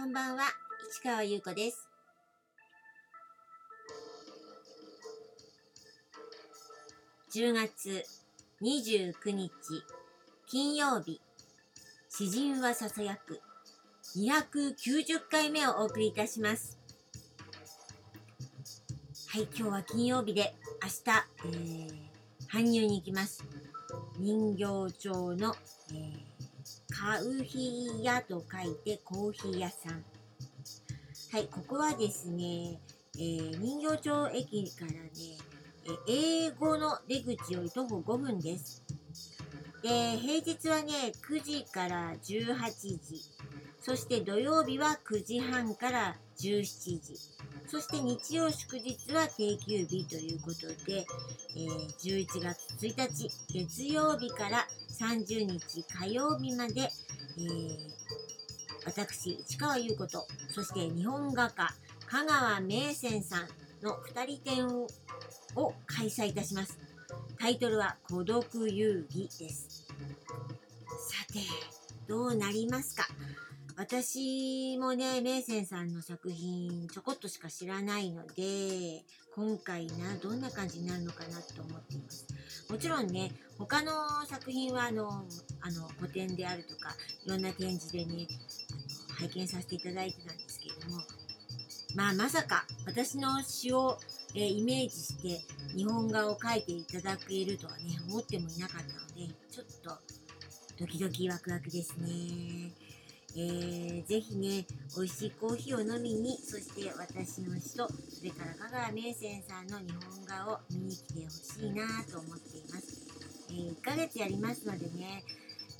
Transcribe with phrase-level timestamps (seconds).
[0.00, 0.44] こんばんは、
[0.90, 1.86] 市川優子です。
[7.34, 8.02] 10月
[8.62, 9.50] 29日
[10.46, 11.20] 金曜日、
[12.08, 13.42] 詩人はささやく
[14.16, 16.78] 290回目をお送りいたします。
[19.28, 23.44] はい、今日は金曜日で明日、えー、搬入に行きます。
[24.18, 25.54] 人形町の、
[25.92, 26.29] えー
[27.00, 30.04] カウヒー屋と書いてコーヒー屋さん。
[31.32, 32.78] はい、ここはですね、
[33.16, 35.00] えー、人形町駅からね、
[36.06, 38.84] え英語の出口より徒歩5分です。
[39.82, 43.00] で、平日はね、9時から18時。
[43.80, 47.00] そして土曜日は9時半から17時。
[47.66, 51.06] そして日曜祝日は定休日ということで、
[51.56, 54.66] えー、11月1日月曜日から
[55.00, 57.78] 30日火曜日まで、えー、
[58.84, 61.72] 私、市川優子と、そして日本画家、
[62.06, 63.48] 香川名泉さん
[63.82, 64.68] の2人展
[65.56, 66.78] を開催いたします。
[67.38, 69.86] タイトルは孤独遊戯です。
[71.08, 71.40] さて、
[72.06, 73.06] どうなりますか？
[73.76, 79.02] 私もね、メイセンさんの作品ちょこっとしか知らないので、
[79.34, 82.26] 今回な、どんな感じになるのかなと思っています。
[82.68, 83.92] もちろんね、他の
[84.26, 85.08] 作品はあの、
[85.60, 88.26] あの、古典であるとか、いろんな展示でね、
[89.08, 91.02] あの、拝見させていただいてたんですけれども、
[91.94, 93.98] まあまさか私の詩を、
[94.34, 95.40] えー、イメージして
[95.76, 99.98] 日本画を描いていただけるとはね、思ってもいなかったので、ちょっと
[100.78, 102.70] ドキドキワクワクですね。
[103.36, 113.06] えー、ぜひね、美味しいコーヒーを飲みに、そして私の詩と、それから香川名泉さんの日本画を見に来てほしいなと思っています。
[113.50, 115.22] えー、1ヶ月やりますのでね、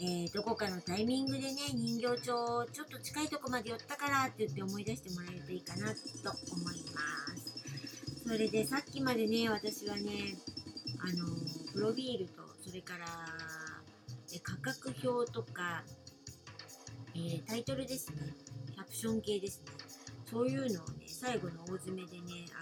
[0.00, 5.92] えー、どこかのタイミングでね、人形町、ちょっと近いとこまで寄ったからって言って思い出してもらえるといいかなと
[6.52, 7.00] 思いま
[7.36, 8.28] す。
[8.28, 10.36] それでさっきまでね、私はね、
[11.00, 11.26] あの、
[11.72, 13.06] プロフィールと、それから、
[14.42, 15.82] 価格表とか、
[17.14, 18.34] えー、タイトルですね、
[18.74, 19.72] キャプション系ですね、
[20.30, 22.60] そういうのをね、最後の大詰めでね、あ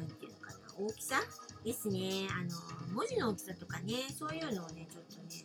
[0.00, 1.20] の、なんていうのかな、大きさ
[1.64, 5.44] ですね、あの、文字の大きさとかね、そういうのをね、ちょっとね、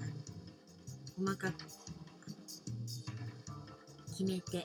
[0.00, 1.64] あの、細かく、
[4.10, 4.64] 決めて、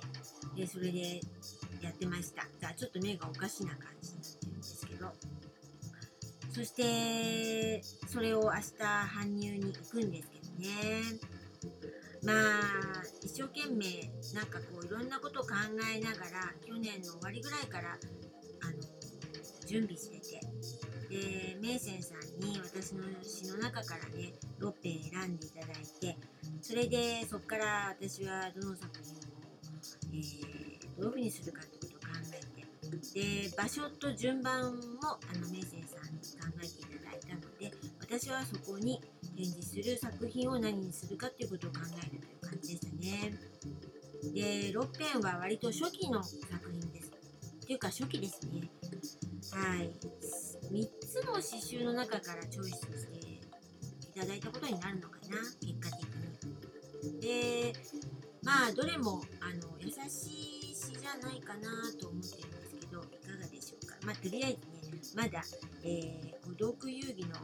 [0.55, 1.21] で、それで
[1.81, 2.47] やってました。
[2.59, 5.11] じゃあ、ちょっと目がおかしな感じになってるんですけど、
[6.53, 11.32] そして、それを明日搬入に行くんですけどね。
[12.23, 15.49] まあ一生懸命なんかこういろんなことを考
[15.93, 17.97] えながら去年の終わりぐらいから
[18.61, 18.73] あの
[19.65, 20.39] 準備してて
[21.09, 26.17] でメイセンさんに私の詩の中からね6編選んでいただいて
[26.61, 29.19] それでそこから私はどの作品を、
[30.13, 32.63] えー、どういうふうにするかってことを考えて
[33.13, 34.79] で場所と順番も
[35.11, 39.01] あのメイセンさんに考えていただいたので私はそこに
[39.35, 43.33] 展示する作品を何にするかっていうことを考えるという感じでしたね。
[44.33, 47.11] で、6編は割と初期の作品です。
[47.63, 48.69] っていうか初期ですね。
[49.51, 49.91] はい。
[50.71, 56.05] 3つの詩集の中からチョイスしていただいたことになるのかな、結果的
[57.13, 57.19] に。
[57.21, 57.73] で、
[58.43, 61.69] まあ、どれも、あの、優しい詩じゃないかな
[61.99, 63.95] と思ってるんですけど、いかがでしょうか。
[64.05, 65.43] まあ、とりあえずね、まだ、
[65.83, 67.35] えー、孤独遊戯の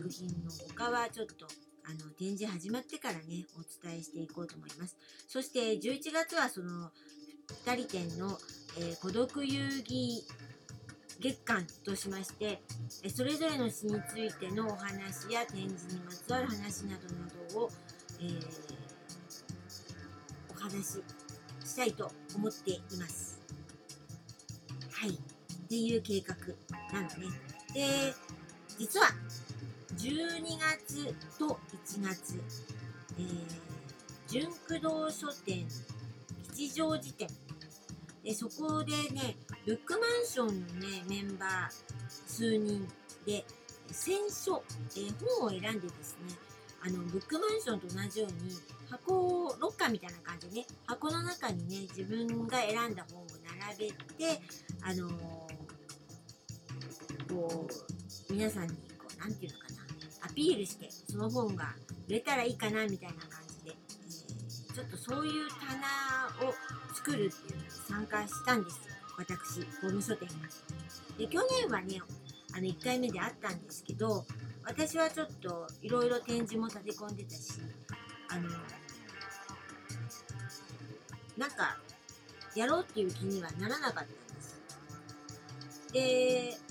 [0.00, 1.46] 作品の他はちょっと
[1.84, 4.96] あの展示始まってからねお伝えしていこうと思います。
[5.28, 6.90] そして11月はその
[7.66, 8.38] 2人展の、
[8.78, 10.22] えー、孤独遊戯
[11.20, 12.62] 月間としまして
[13.14, 17.70] それぞれの詩についてのお話や展示にまつわる話などなどを、
[18.20, 18.40] えー、
[20.50, 21.02] お話し
[21.64, 23.38] したいと思っています。
[24.92, 25.10] はい。
[25.10, 25.14] っ
[25.68, 26.34] ていう計画
[26.92, 27.26] なのね。
[27.74, 28.14] で
[28.78, 29.08] 実は
[30.00, 32.40] 12月と1月、
[33.18, 33.26] えー、
[34.28, 35.66] 純駆動書店
[36.54, 37.28] 吉祥寺店。
[38.24, 39.36] でそこでね
[39.66, 41.70] ブックマンションのねメンバー
[42.08, 42.86] 数人
[43.26, 43.44] で
[43.88, 44.62] 選書、
[44.96, 46.34] えー、本を選んでですね
[46.82, 48.56] あのブックマンションと同じように
[48.90, 49.14] 箱
[49.46, 53.26] をロッカーみたいな感じでね箱の中にね自分が選んだ本を
[53.68, 54.40] 並べて
[54.82, 59.69] あのー、こう皆さんにこう何て言うのかな
[60.40, 61.74] ピールしてその本が
[62.08, 66.54] 売れたらいいかなみたいな感じで、え、ちょっとそういう棚を
[66.94, 68.80] 作るっていうのに参加したんです
[69.18, 70.48] 私法務書店が。
[71.18, 72.00] で去年はね
[72.54, 74.24] あの1回目であったんですけど
[74.64, 77.60] 私はちょっといろいろ展示も立て込んでたし
[78.30, 78.48] あの
[81.36, 81.76] なんか
[82.54, 86.69] やろうっていう気にはならなかったんですで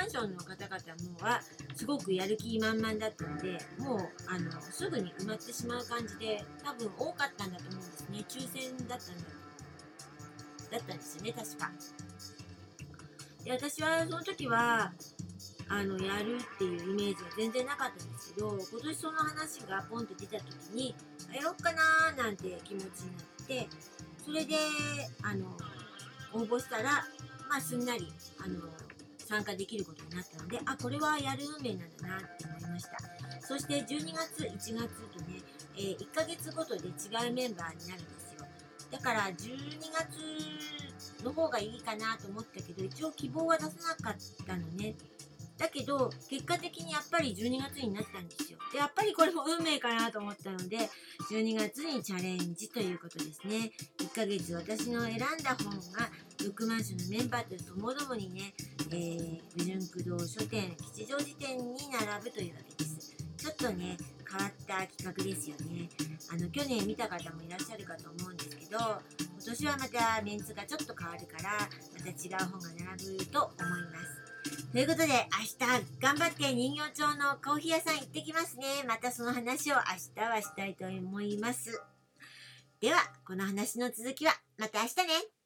[0.00, 0.78] マンションの方々
[1.12, 1.42] もは
[1.74, 8.24] すごくやる気満々だったのでもうあのすぐに埋まってしまう感じで多分多かったんだと思うんですね。
[8.26, 9.24] 抽選だったんだ
[10.70, 11.70] だったんですよね確か。
[13.44, 14.92] で私はその時は
[15.68, 20.94] あのやるっていうイメージは全然なかったんですけど今年その話がポンと出た時に
[21.30, 23.68] やろっかなーなんて気持ちになって
[24.24, 24.56] それで
[25.22, 25.44] あの
[26.32, 27.04] 応募したら
[27.50, 28.10] まあすんなり
[28.42, 28.60] あの
[29.30, 32.98] 参加できることになったのであこれはやる運命なんだなって思いました。
[33.46, 34.76] そして12月1月と
[35.20, 35.38] ね、
[35.76, 38.44] えー、1ヶ月ごとで違うメンバーになるんですよ。
[38.90, 43.70] だから12月の方がいいかなと思ったけど一応希望は出さ
[44.02, 44.96] なかったのね。
[45.56, 48.58] だけど結果的にやっぱり12月になったんですよ。
[48.72, 50.78] でやっぱりこれも運命かなと思ったので
[51.30, 53.70] 12月にチャレンジということですね。
[53.98, 56.08] 1ヶ月私の選んだ本が
[56.40, 58.54] ブックマンションのメンバーとともどもにね、
[58.90, 65.90] えー、美純駆動書店吉祥寺店に並ぶというわけですちょっとね変わった企画ですよね
[66.32, 74.20] あの去年見た方もいらっしゃるかと思うんですけど今年はまたメンツがちょっと変わるからまた違う本が並ぶと思います
[74.72, 78.84] ということで、明日頑張って人形町のコーヒー屋さん行ってきますね。
[78.86, 79.82] またその話を明
[80.14, 81.82] 日はしたいと思います。
[82.80, 85.39] では、この話の続きはまた明日ね。